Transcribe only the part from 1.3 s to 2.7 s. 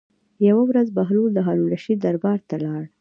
د هارون الرشید دربار ته